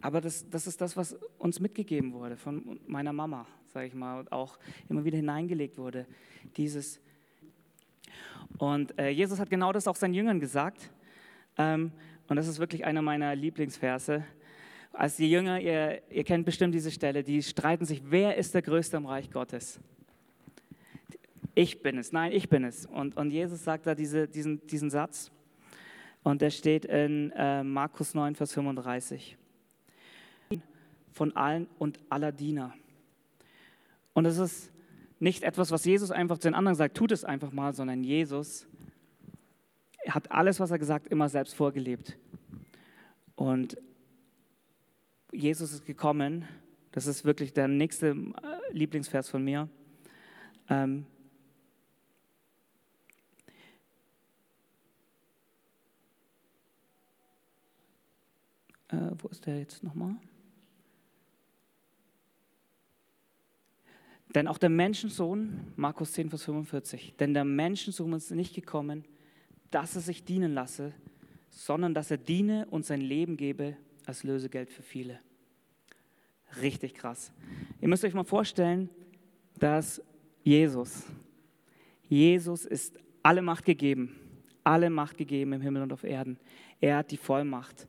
[0.01, 4.21] Aber das, das ist das, was uns mitgegeben wurde von meiner Mama, sage ich mal,
[4.21, 4.59] und auch
[4.89, 6.07] immer wieder hineingelegt wurde.
[6.57, 7.01] Dieses.
[8.59, 10.91] Und äh, Jesus hat genau das auch seinen Jüngern gesagt.
[11.57, 11.93] Ähm,
[12.29, 14.25] und das ist wirklich einer meiner Lieblingsverse.
[14.95, 18.63] Als die Jünger, ihr, ihr kennt bestimmt diese Stelle, die streiten sich, wer ist der
[18.63, 19.81] Größte im Reich Gottes?
[21.57, 22.87] Ich bin es, nein, ich bin es.
[22.87, 25.33] Und, und Jesus sagt da diese, diesen, diesen Satz.
[26.23, 29.37] Und der steht in äh, Markus 9, Vers 35
[31.13, 32.75] von allen und aller Diener.
[34.15, 34.73] Und es ist
[35.21, 38.67] nicht etwas, was Jesus einfach zu den anderen sagt, tut es einfach mal, sondern Jesus
[40.09, 42.17] hat alles, was er gesagt, immer selbst vorgelebt.
[43.37, 43.77] Und
[45.35, 46.47] Jesus ist gekommen,
[46.93, 49.69] das ist wirklich der nächste äh, Lieblingsvers von mir.
[50.69, 51.07] Ähm,
[58.89, 60.15] äh, wo ist der jetzt nochmal?
[64.35, 69.05] Denn auch der Menschensohn, Markus 10, Vers 45, denn der Menschensohn ist nicht gekommen,
[69.71, 70.93] dass er sich dienen lasse,
[71.51, 75.19] sondern dass er diene und sein Leben gebe als Lösegeld für viele.
[76.61, 77.33] Richtig krass.
[77.81, 78.89] Ihr müsst euch mal vorstellen,
[79.59, 80.03] dass
[80.43, 81.05] Jesus,
[82.09, 84.15] Jesus ist alle Macht gegeben,
[84.63, 86.39] alle Macht gegeben im Himmel und auf Erden.
[86.81, 87.89] Er hat die Vollmacht.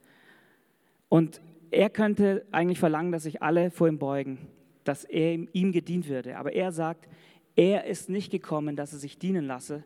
[1.09, 4.47] Und er könnte eigentlich verlangen, dass sich alle vor ihm beugen
[4.85, 6.37] dass er ihm gedient würde.
[6.37, 7.09] Aber er sagt,
[7.55, 9.83] er ist nicht gekommen, dass er sich dienen lasse,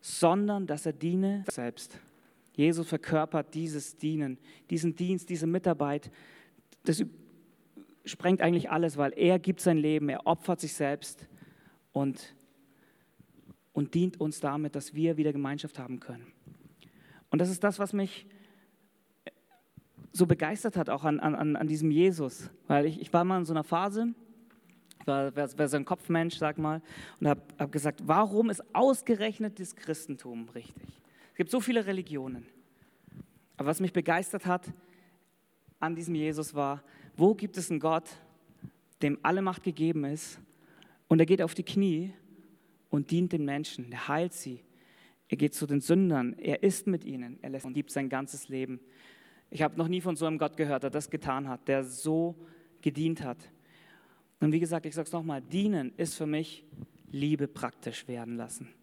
[0.00, 2.00] sondern dass er diene selbst.
[2.58, 4.36] Jesus verkörpert dieses Dienen,
[4.68, 6.10] diesen Dienst, diese Mitarbeit.
[6.82, 7.04] Das
[8.04, 11.28] sprengt eigentlich alles, weil er gibt sein Leben, er opfert sich selbst
[11.92, 12.34] und,
[13.72, 16.32] und dient uns damit, dass wir wieder Gemeinschaft haben können.
[17.30, 18.26] Und das ist das, was mich
[20.10, 22.50] so begeistert hat, auch an, an, an diesem Jesus.
[22.66, 24.14] Weil ich, ich war mal in so einer Phase,
[25.04, 26.82] war, war, war so ein Kopfmensch, sag mal,
[27.20, 30.98] und habe hab gesagt, warum ist ausgerechnet das Christentum richtig?
[31.38, 32.48] Es gibt so viele Religionen.
[33.56, 34.72] Aber was mich begeistert hat
[35.78, 36.82] an diesem Jesus war,
[37.16, 38.10] wo gibt es einen Gott,
[39.02, 40.40] dem alle Macht gegeben ist
[41.06, 42.12] und er geht auf die Knie
[42.90, 44.64] und dient den Menschen, er heilt sie,
[45.28, 48.48] er geht zu den Sündern, er ist mit ihnen, er lässt und gibt sein ganzes
[48.48, 48.80] Leben.
[49.48, 52.34] Ich habe noch nie von so einem Gott gehört, der das getan hat, der so
[52.80, 53.38] gedient hat.
[54.40, 56.64] Und wie gesagt, ich sage es nochmal, dienen ist für mich
[57.12, 58.74] Liebe praktisch werden lassen.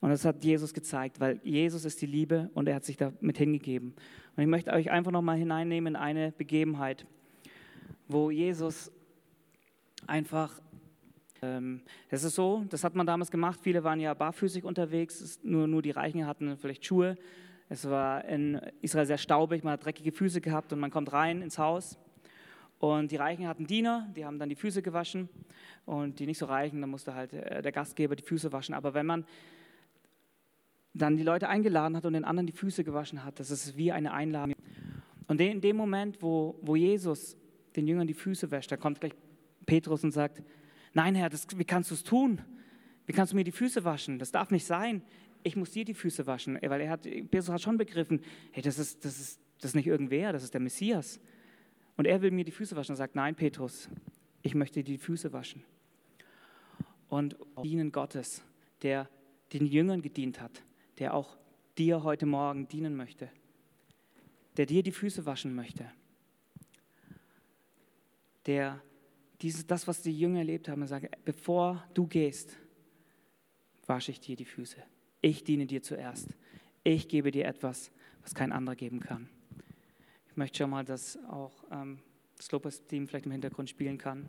[0.00, 3.36] Und das hat Jesus gezeigt, weil Jesus ist die Liebe und er hat sich damit
[3.36, 3.94] hingegeben.
[4.36, 7.06] Und ich möchte euch einfach nochmal hineinnehmen in eine Begebenheit,
[8.08, 8.90] wo Jesus
[10.06, 10.60] einfach,
[11.42, 15.82] ähm, ist so, das hat man damals gemacht, viele waren ja barfüßig unterwegs, nur, nur
[15.82, 17.16] die Reichen hatten vielleicht Schuhe.
[17.68, 21.42] Es war in Israel sehr staubig, man hat dreckige Füße gehabt und man kommt rein
[21.42, 21.98] ins Haus
[22.80, 25.28] und die Reichen hatten Diener, die haben dann die Füße gewaschen.
[25.84, 28.74] Und die nicht so Reichen, dann musste halt äh, der Gastgeber die Füße waschen.
[28.74, 29.26] Aber wenn man
[30.94, 33.92] dann die Leute eingeladen hat und den anderen die Füße gewaschen hat, das ist wie
[33.92, 34.54] eine Einladung.
[35.28, 37.36] Und in dem Moment, wo, wo Jesus
[37.76, 39.12] den Jüngern die Füße wäscht, da kommt gleich
[39.66, 40.42] Petrus und sagt,
[40.92, 42.40] nein Herr, das, wie kannst du es tun?
[43.06, 44.18] Wie kannst du mir die Füße waschen?
[44.18, 45.02] Das darf nicht sein.
[45.42, 46.58] Ich muss dir die Füße waschen.
[46.60, 48.20] Weil er hat, Petrus hat schon begriffen,
[48.52, 51.20] hey, das ist, das ist, das ist nicht irgendwer, das ist der Messias.
[51.96, 53.88] Und er will mir die Füße waschen und sagt, nein, Petrus,
[54.42, 55.62] ich möchte dir die Füße waschen.
[57.08, 58.44] Und dienen Gottes,
[58.82, 59.08] der
[59.52, 60.62] den Jüngern gedient hat,
[61.00, 61.36] der auch
[61.78, 63.30] dir heute Morgen dienen möchte,
[64.56, 65.90] der dir die Füße waschen möchte,
[68.46, 68.82] der
[69.40, 72.58] dieses, das, was die Jünger erlebt haben, sagt, bevor du gehst,
[73.86, 74.76] wasche ich dir die Füße.
[75.22, 76.28] Ich diene dir zuerst.
[76.84, 79.30] Ich gebe dir etwas, was kein anderer geben kann.
[80.28, 82.00] Ich möchte schon mal, dass auch ähm,
[82.36, 84.28] das Lopez-Team vielleicht im Hintergrund spielen kann.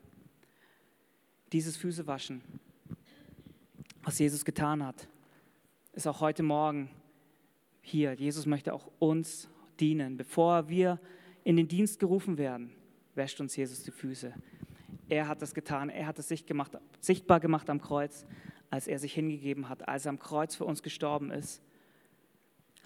[1.52, 2.42] Dieses Füßewaschen,
[4.04, 5.10] was Jesus getan hat,
[5.94, 6.90] ist auch heute Morgen
[7.82, 8.14] hier.
[8.14, 9.50] Jesus möchte auch uns
[9.80, 10.18] dienen.
[10.18, 11.00] Bevor wir
[11.44, 12.72] in den Dienst gerufen werden,
[13.16, 14.34] wäscht uns Jesus die Füße.
[15.10, 18.26] Er hat das getan, er hat es sichtbar gemacht am Kreuz,
[18.70, 21.62] als er sich hingegeben hat, als er am Kreuz für uns gestorben ist,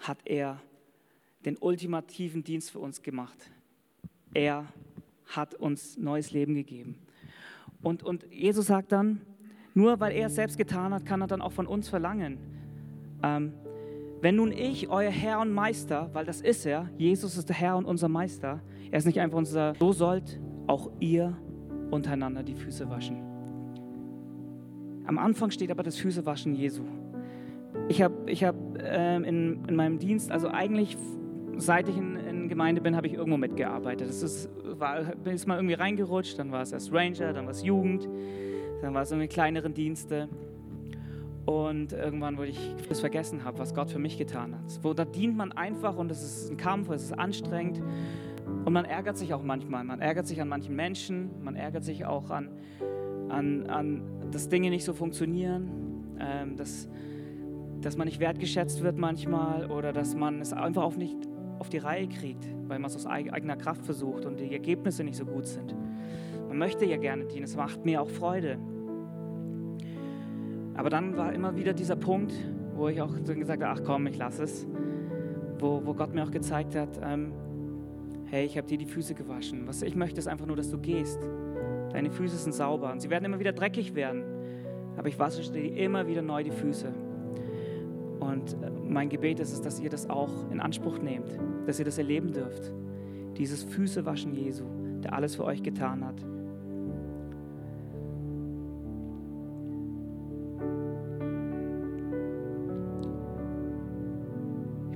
[0.00, 0.60] hat er
[1.44, 3.52] den ultimativen Dienst für uns gemacht.
[4.34, 4.66] Er
[5.26, 6.98] hat uns neues Leben gegeben.
[7.82, 9.20] Und, und Jesus sagt dann,
[9.74, 12.38] Nur weil er es selbst getan hat, kann er dann auch von uns verlangen.
[13.22, 13.52] Ähm,
[14.20, 17.76] wenn nun ich, euer Herr und Meister, weil das ist er, Jesus ist der Herr
[17.76, 21.36] und unser Meister, er ist nicht einfach unser, so sollt auch ihr
[21.90, 23.22] untereinander die Füße waschen.
[25.06, 26.82] Am Anfang steht aber das Füßewaschen Jesu.
[27.88, 30.96] Ich habe ich hab, ähm, in, in meinem Dienst, also eigentlich
[31.58, 34.08] seit ich in, in Gemeinde bin, habe ich irgendwo mitgearbeitet.
[34.08, 37.62] Das ist, war, ist mal irgendwie reingerutscht, dann war es erst Ranger, dann war es
[37.62, 38.08] Jugend,
[38.82, 40.28] dann war es irgendwie kleineren Dienste.
[41.46, 44.80] Und irgendwann, wo ich das vergessen habe, was Gott für mich getan hat.
[44.82, 47.80] Wo da dient man einfach und es ist ein Kampf, es ist anstrengend.
[48.64, 49.84] Und man ärgert sich auch manchmal.
[49.84, 52.50] Man ärgert sich an manchen Menschen, man ärgert sich auch an,
[53.28, 56.88] an, an dass Dinge nicht so funktionieren, ähm, dass,
[57.80, 61.16] dass man nicht wertgeschätzt wird manchmal oder dass man es einfach auch nicht
[61.58, 65.16] auf die Reihe kriegt, weil man es aus eigener Kraft versucht und die Ergebnisse nicht
[65.16, 65.74] so gut sind.
[66.48, 68.58] Man möchte ja gerne dienen, es macht mir auch Freude.
[70.76, 72.32] Aber dann war immer wieder dieser Punkt,
[72.74, 74.66] wo ich auch gesagt habe, ach komm, ich lasse es.
[75.58, 77.32] Wo, wo Gott mir auch gezeigt hat, ähm,
[78.26, 79.66] hey, ich habe dir die Füße gewaschen.
[79.66, 81.18] Was ich möchte, ist einfach nur, dass du gehst.
[81.92, 84.22] Deine Füße sind sauber und sie werden immer wieder dreckig werden.
[84.98, 86.92] Aber ich wasche dir immer wieder neu die Füße.
[88.20, 91.84] Und äh, mein Gebet ist es, dass ihr das auch in Anspruch nehmt, dass ihr
[91.84, 92.72] das erleben dürft.
[93.36, 94.64] Dieses Füßewaschen Jesu,
[95.02, 96.24] der alles für euch getan hat.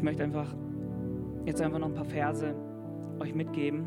[0.01, 0.55] Ich möchte einfach
[1.45, 2.55] jetzt einfach noch ein paar Verse
[3.19, 3.85] euch mitgeben,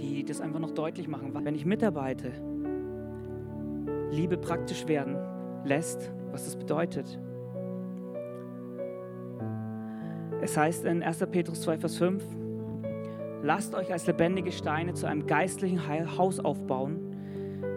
[0.00, 1.30] die das einfach noch deutlich machen.
[1.32, 2.32] Wenn ich mitarbeite,
[4.10, 5.16] Liebe praktisch werden
[5.64, 7.20] lässt, was das bedeutet.
[10.40, 11.18] Es heißt in 1.
[11.30, 12.24] Petrus 2, Vers 5,
[13.44, 15.86] lasst euch als lebendige Steine zu einem geistlichen
[16.18, 16.98] Haus aufbauen,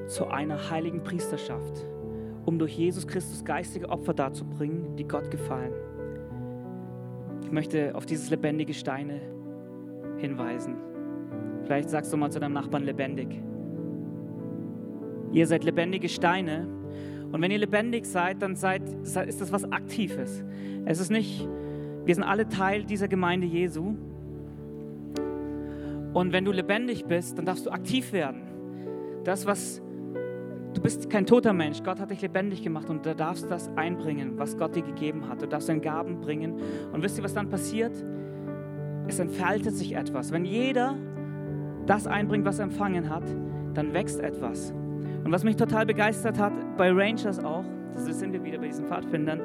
[0.07, 1.85] zu einer heiligen Priesterschaft,
[2.47, 5.88] um durch Jesus Christus geistige Opfer darzubringen, die Gott gefallen.
[7.49, 9.21] Ich möchte auf dieses lebendige Steine
[10.19, 10.75] hinweisen.
[11.63, 13.41] Vielleicht sagst du mal zu deinem Nachbarn lebendig.
[15.31, 16.67] Ihr seid lebendige Steine.
[17.31, 20.43] Und wenn ihr lebendig seid, dann seid, ist das was Aktives.
[20.85, 21.47] Es ist nicht,
[22.05, 23.95] wir sind alle Teil dieser Gemeinde Jesu.
[26.13, 28.43] Und wenn du lebendig bist, dann darfst du aktiv werden.
[29.23, 29.81] Das, was
[30.79, 31.83] Du bist kein toter Mensch.
[31.83, 35.41] Gott hat dich lebendig gemacht und du darfst das einbringen, was Gott dir gegeben hat.
[35.41, 36.53] Du darfst deine Gaben bringen.
[36.93, 37.91] Und wisst ihr, was dann passiert?
[39.05, 40.31] Es entfaltet sich etwas.
[40.31, 40.95] Wenn jeder
[41.85, 43.25] das einbringt, was er empfangen hat,
[43.73, 44.71] dann wächst etwas.
[45.25, 48.85] Und was mich total begeistert hat, bei Rangers auch, das sind wir wieder bei diesen
[48.85, 49.41] Pfadfindern,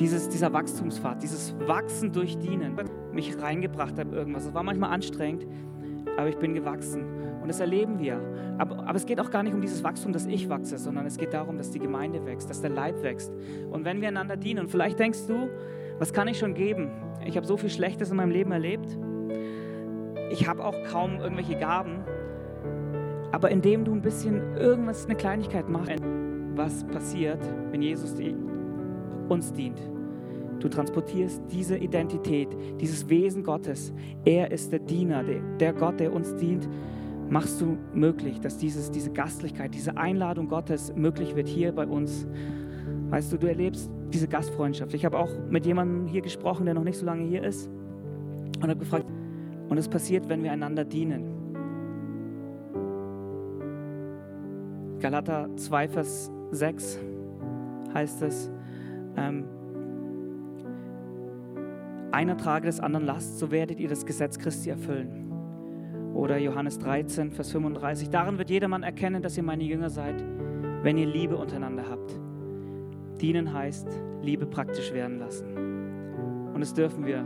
[0.00, 2.74] dieses, dieser Wachstumspfad, dieses Wachsen durch Dienen,
[3.12, 4.46] mich reingebracht hat irgendwas.
[4.46, 5.46] Es war manchmal anstrengend,
[6.16, 7.04] aber ich bin gewachsen.
[7.46, 8.20] Und das erleben wir.
[8.58, 11.16] Aber, aber, es geht auch gar nicht um dieses Wachstum, dass ich wachse, sondern es
[11.16, 13.32] geht darum, dass die Gemeinde wächst, dass der Leib wächst.
[13.70, 15.48] Und wenn wir einander dienen, und vielleicht denkst du,
[16.00, 16.90] was kann ich schon geben?
[17.24, 18.98] Ich habe so viel Schlechtes in meinem Leben erlebt.
[20.32, 22.00] Ich habe auch kaum irgendwelche Gaben.
[23.30, 26.02] Aber indem du ein bisschen irgendwas, eine Kleinigkeit machst,
[26.56, 27.38] was passiert,
[27.70, 28.16] wenn Jesus
[29.28, 29.80] uns dient?
[30.58, 32.48] Du transportierst diese Identität,
[32.80, 33.92] dieses Wesen Gottes.
[34.24, 36.68] Er ist der Diener, der, der Gott, der uns dient.
[37.28, 42.26] Machst du möglich, dass dieses, diese Gastlichkeit, diese Einladung Gottes möglich wird hier bei uns.
[43.10, 44.94] Weißt du, du erlebst diese Gastfreundschaft.
[44.94, 47.68] Ich habe auch mit jemandem hier gesprochen, der noch nicht so lange hier ist
[48.62, 49.06] und habe gefragt,
[49.68, 51.36] und es passiert, wenn wir einander dienen.
[55.00, 57.00] Galater 2, Vers 6
[57.92, 58.50] heißt es,
[59.16, 59.44] ähm,
[62.12, 65.25] einer trage des anderen Last, so werdet ihr das Gesetz Christi erfüllen.
[66.16, 68.08] Oder Johannes 13, Vers 35.
[68.08, 70.24] Darin wird jedermann erkennen, dass ihr meine Jünger seid,
[70.82, 72.18] wenn ihr Liebe untereinander habt.
[73.20, 73.86] Dienen heißt,
[74.22, 75.46] Liebe praktisch werden lassen.
[76.54, 77.22] Und das dürfen wir.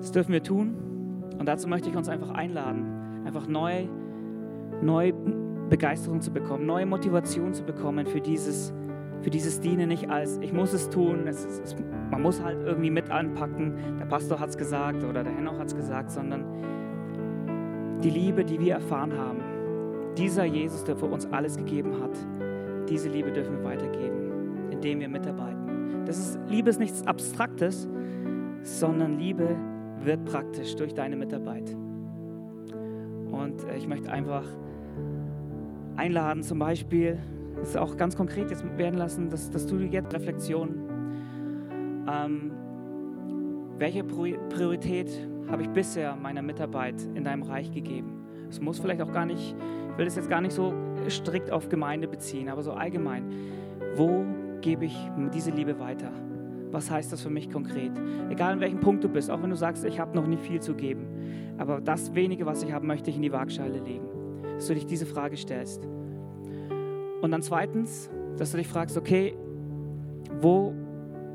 [0.00, 0.74] Das dürfen wir tun.
[1.38, 3.86] Und dazu möchte ich uns einfach einladen, einfach neu,
[4.82, 5.14] neu
[5.70, 8.74] Begeisterung zu bekommen, neue Motivation zu bekommen für dieses,
[9.22, 11.74] für dieses Dienen nicht als, ich muss es tun, es, es,
[12.10, 15.68] man muss halt irgendwie mit anpacken, der Pastor hat es gesagt oder der Henoch hat
[15.68, 16.44] es gesagt, sondern
[18.02, 19.40] die Liebe, die wir erfahren haben,
[20.16, 22.16] dieser Jesus, der für uns alles gegeben hat,
[22.88, 26.04] diese Liebe dürfen wir weitergeben, indem wir mitarbeiten.
[26.06, 27.88] Das ist, Liebe ist nichts Abstraktes,
[28.62, 29.56] sondern Liebe
[30.02, 31.74] wird praktisch durch deine Mitarbeit.
[33.30, 34.44] Und äh, ich möchte einfach
[35.96, 37.18] einladen, zum Beispiel,
[37.58, 40.80] das ist auch ganz konkret jetzt werden lassen, dass, dass du jetzt Reflexion,
[42.08, 42.52] ähm,
[43.78, 45.10] welche Priorität
[45.50, 48.24] habe ich bisher meiner Mitarbeit in deinem Reich gegeben?
[48.50, 49.54] Es muss vielleicht auch gar nicht,
[49.96, 50.72] will es jetzt gar nicht so
[51.08, 53.24] strikt auf Gemeinde beziehen, aber so allgemein.
[53.96, 54.24] Wo
[54.60, 54.96] gebe ich
[55.32, 56.10] diese Liebe weiter?
[56.70, 57.92] Was heißt das für mich konkret?
[58.28, 60.60] Egal in welchem Punkt du bist, auch wenn du sagst, ich habe noch nicht viel
[60.60, 61.06] zu geben,
[61.56, 64.06] aber das wenige, was ich habe, möchte ich in die Waagschale legen.
[64.56, 65.86] Dass du dich diese Frage stellst.
[67.20, 69.36] Und dann zweitens, dass du dich fragst, okay,
[70.40, 70.74] wo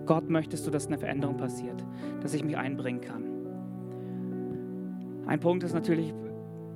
[0.05, 1.83] Gott möchtest du, dass eine Veränderung passiert,
[2.21, 3.32] dass ich mich einbringen kann.
[5.25, 6.13] Ein Punkt ist natürlich,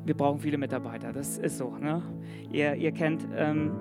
[0.05, 1.12] wir brauchen viele Mitarbeiter.
[1.12, 1.75] Das ist so.
[1.77, 2.01] Ne?
[2.51, 3.71] Ihr, ihr kennt ähm,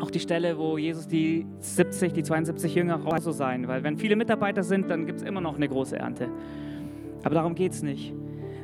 [0.00, 3.96] auch die Stelle, wo Jesus die 70, die 72 Jünger raus so sein, weil wenn
[3.96, 6.28] viele Mitarbeiter sind, dann gibt es immer noch eine große Ernte.
[7.22, 8.14] Aber darum geht es nicht.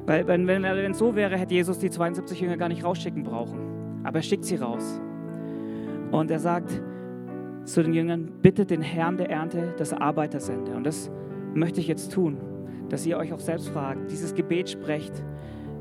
[0.06, 3.58] Weil wenn es so wäre, hätte Jesus die 72 Jünger gar nicht rausschicken brauchen.
[4.04, 5.00] Aber er schickt sie raus.
[6.12, 6.80] Und er sagt
[7.64, 10.72] zu den Jüngern, bittet den Herrn der Ernte, dass er Arbeiter sende.
[10.76, 11.10] Und das
[11.54, 12.36] möchte ich jetzt tun,
[12.88, 15.12] dass ihr euch auch selbst fragt, dieses Gebet sprecht.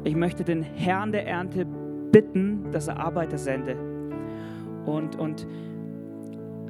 [0.04, 1.66] Ich möchte den Herrn der Ernte
[2.12, 3.76] bitten, dass er Arbeiter sende.
[4.86, 5.48] Und, und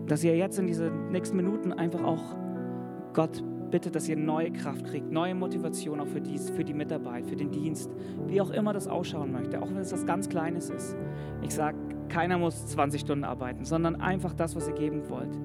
[0.07, 2.35] dass ihr jetzt in diesen nächsten Minuten einfach auch
[3.13, 7.25] Gott bittet, dass ihr neue Kraft kriegt, neue Motivation auch für, dies, für die Mitarbeit,
[7.25, 7.91] für den Dienst,
[8.27, 10.95] wie auch immer das ausschauen möchte, auch wenn es was ganz Kleines ist.
[11.41, 11.77] Ich sage,
[12.09, 15.37] keiner muss 20 Stunden arbeiten, sondern einfach das, was ihr geben wollt.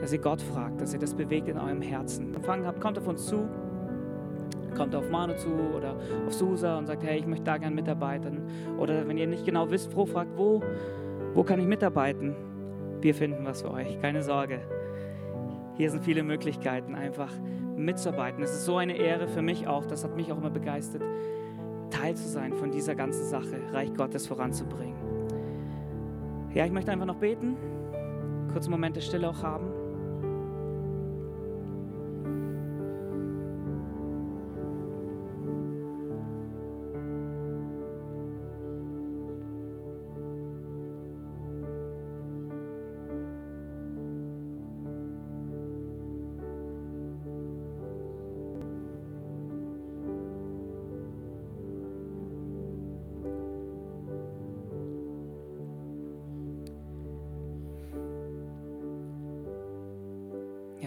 [0.00, 2.34] Dass ihr Gott fragt, dass ihr das bewegt in eurem Herzen.
[2.34, 3.48] Empfangen habt, kommt auf uns zu,
[4.76, 8.42] kommt auf Manu zu oder auf Susa und sagt, hey, ich möchte da gerne mitarbeiten.
[8.78, 10.62] Oder wenn ihr nicht genau wisst, wo, fragt, wo,
[11.34, 12.36] wo kann ich mitarbeiten?
[13.00, 14.60] Wir finden was für euch, keine Sorge.
[15.76, 17.30] Hier sind viele Möglichkeiten, einfach
[17.76, 18.42] mitzuarbeiten.
[18.42, 21.02] Es ist so eine Ehre für mich auch, das hat mich auch immer begeistert,
[21.90, 24.96] Teil zu sein von dieser ganzen Sache, Reich Gottes voranzubringen.
[26.54, 27.56] Ja, ich möchte einfach noch beten,
[28.52, 29.66] kurzen Moment der Stille auch haben.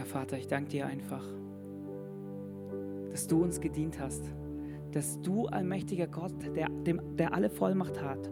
[0.09, 1.23] Vater, ich danke dir einfach,
[3.11, 4.23] dass du uns gedient hast,
[4.91, 8.29] dass du, allmächtiger Gott, der, dem, der alle Vollmacht hat,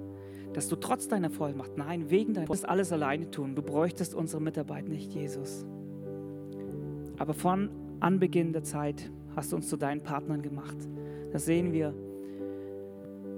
[0.53, 3.53] dass du trotz deiner Vollmacht, nein, wegen deiner, du alles alleine tun.
[3.53, 5.65] Du bräuchtest unsere Mitarbeit nicht, Jesus.
[7.19, 10.77] Aber von Anbeginn der Zeit hast du uns zu deinen Partnern gemacht.
[11.31, 11.93] Das sehen wir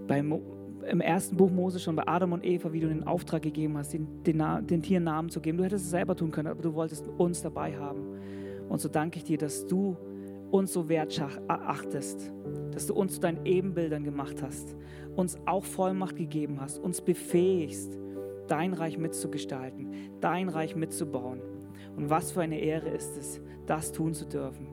[0.08, 0.41] beim,
[0.89, 3.93] im ersten Buch Mose schon bei Adam und Eva, wie du den Auftrag gegeben hast,
[3.93, 5.58] den, den, den Tieren Namen zu geben.
[5.58, 8.19] Du hättest es selber tun können, aber du wolltest uns dabei haben.
[8.67, 9.97] Und so danke ich dir, dass du
[10.52, 12.32] uns so wertachtest,
[12.71, 14.75] dass du uns zu deinen Ebenbildern gemacht hast,
[15.15, 17.97] uns auch Vollmacht gegeben hast, uns befähigst,
[18.47, 21.41] dein Reich mitzugestalten, dein Reich mitzubauen.
[21.95, 24.67] Und was für eine Ehre ist es, das tun zu dürfen.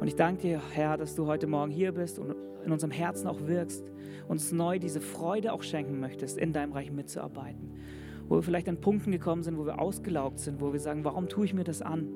[0.00, 2.34] Und ich danke dir, Herr, dass du heute Morgen hier bist und
[2.68, 3.90] in unserem Herzen auch wirkst,
[4.28, 7.72] uns neu diese Freude auch schenken möchtest, in deinem Reich mitzuarbeiten.
[8.28, 11.28] Wo wir vielleicht an Punkten gekommen sind, wo wir ausgelaugt sind, wo wir sagen, warum
[11.28, 12.08] tue ich mir das an?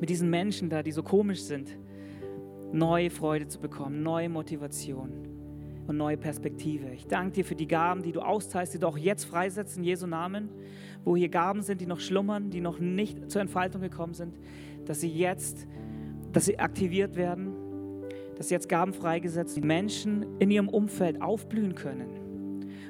[0.00, 1.76] mit diesen Menschen da, die so komisch sind,
[2.72, 5.10] neue Freude zu bekommen, neue Motivation
[5.86, 6.90] und neue Perspektive.
[6.92, 9.84] Ich danke dir für die Gaben, die du austeilst, die du auch jetzt freisetzt in
[9.84, 10.50] Jesu Namen,
[11.04, 14.36] wo hier Gaben sind, die noch schlummern, die noch nicht zur Entfaltung gekommen sind,
[14.84, 15.66] dass sie jetzt,
[16.32, 17.54] dass sie aktiviert werden,
[18.36, 22.26] dass jetzt Gaben freigesetzt, die Menschen in ihrem Umfeld aufblühen können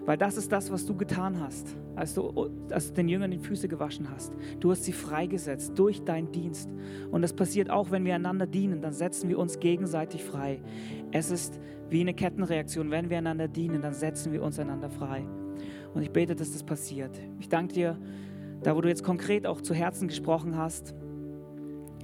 [0.06, 3.38] weil das ist das, was du getan hast, als du, als du den Jüngern die
[3.38, 4.32] Füße gewaschen hast.
[4.60, 6.70] Du hast sie freigesetzt durch deinen Dienst.
[7.10, 10.62] Und das passiert auch, wenn wir einander dienen, dann setzen wir uns gegenseitig frei.
[11.10, 11.58] Es ist
[11.90, 12.92] wie eine Kettenreaktion.
[12.92, 15.26] Wenn wir einander dienen, dann setzen wir uns einander frei.
[15.92, 17.10] Und ich bete, dass das passiert.
[17.40, 17.98] Ich danke dir,
[18.62, 20.94] da wo du jetzt konkret auch zu Herzen gesprochen hast,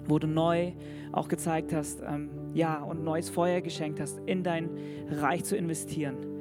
[0.06, 0.72] wo du neu
[1.12, 4.70] auch gezeigt hast, ähm, ja, und neues Feuer geschenkt hast, in dein
[5.10, 6.32] Reich zu investieren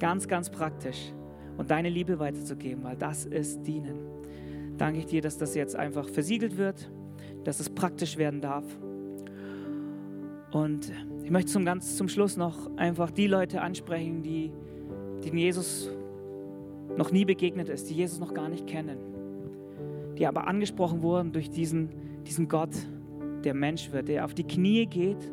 [0.00, 1.12] Ganz, ganz praktisch.
[1.58, 3.98] Und deine Liebe weiterzugeben, weil das ist Dienen.
[4.78, 6.90] Danke ich dir, dass das jetzt einfach versiegelt wird,
[7.44, 8.64] dass es praktisch werden darf.
[10.52, 10.90] Und
[11.22, 14.50] ich möchte zum ganz zum Schluss noch einfach die Leute ansprechen, die,
[15.22, 15.90] denen Jesus
[16.96, 18.96] noch nie begegnet ist, die Jesus noch gar nicht kennen,
[20.18, 21.90] die aber angesprochen wurden durch diesen,
[22.26, 22.74] diesen Gott,
[23.44, 25.30] der Mensch wird, der auf die Knie geht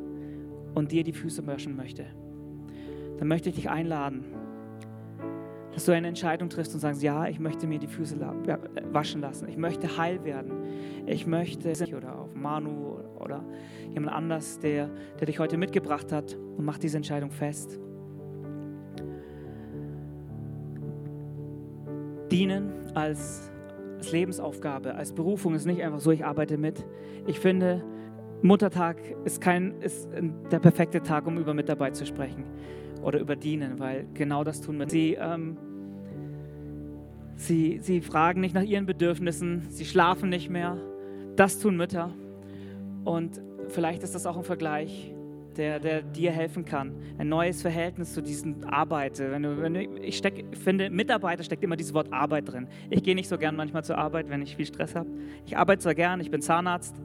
[0.75, 2.05] und dir die Füße waschen möchte.
[3.17, 4.25] Dann möchte ich dich einladen,
[5.73, 8.17] dass du eine Entscheidung triffst und sagst, ja, ich möchte mir die Füße
[8.91, 9.47] waschen lassen.
[9.47, 10.51] Ich möchte heil werden.
[11.05, 13.43] Ich möchte, oder auf Manu oder
[13.93, 14.89] jemand anders, der,
[15.19, 17.79] der dich heute mitgebracht hat und mach diese Entscheidung fest.
[22.31, 23.51] Dienen als,
[23.97, 26.85] als Lebensaufgabe, als Berufung ist nicht einfach so, ich arbeite mit.
[27.27, 27.83] Ich finde,
[28.41, 30.09] Muttertag ist, kein, ist
[30.51, 32.45] der perfekte Tag, um über Mitarbeit zu sprechen
[33.01, 34.89] oder über Dienen, weil genau das tun wir.
[34.89, 35.57] Sie, ähm,
[37.35, 40.77] sie, sie fragen nicht nach ihren Bedürfnissen, sie schlafen nicht mehr.
[41.35, 42.13] Das tun Mütter.
[43.05, 45.13] Und vielleicht ist das auch ein Vergleich,
[45.57, 46.93] der, der dir helfen kann.
[47.17, 49.19] Ein neues Verhältnis zu diesen Arbeit.
[49.19, 52.67] Wenn du, wenn du, ich steck, finde, Mitarbeiter steckt immer dieses Wort Arbeit drin.
[52.89, 55.09] Ich gehe nicht so gern manchmal zur Arbeit, wenn ich viel Stress habe.
[55.45, 56.95] Ich arbeite zwar gern, ich bin Zahnarzt,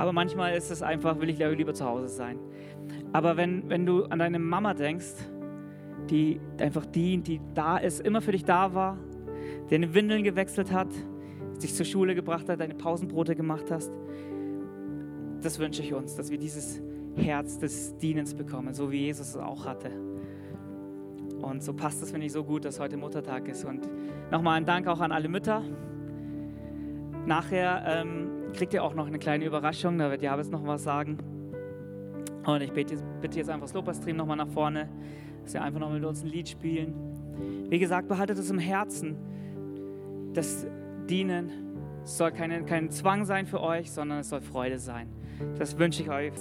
[0.00, 2.38] aber manchmal ist es einfach, will ich lieber zu Hause sein.
[3.12, 5.12] Aber wenn, wenn du an deine Mama denkst,
[6.08, 8.96] die einfach dient, die da ist, immer für dich da war,
[9.68, 10.88] deine Windeln gewechselt hat,
[11.62, 13.92] dich zur Schule gebracht hat, deine Pausenbrote gemacht hast,
[15.42, 16.80] das wünsche ich uns, dass wir dieses
[17.16, 19.90] Herz des Dienens bekommen, so wie Jesus es auch hatte.
[21.42, 23.66] Und so passt es, finde ich, so gut, dass heute Muttertag ist.
[23.66, 23.86] Und
[24.30, 25.62] nochmal ein Dank auch an alle Mütter.
[27.26, 31.18] Nachher ähm, kriegt ihr auch noch eine kleine Überraschung, da wird Jabes noch was sagen.
[32.44, 34.88] Und ich bitte, bitte jetzt einfach das Lobpreisstream nochmal nach vorne,
[35.42, 36.94] dass wir einfach noch mit uns ein Lied spielen.
[37.68, 39.16] Wie gesagt, behaltet es im Herzen.
[40.32, 40.66] Das
[41.08, 41.50] Dienen
[42.04, 45.08] soll keine, kein Zwang sein für euch, sondern es soll Freude sein.
[45.58, 46.32] Das wünsche ich euch.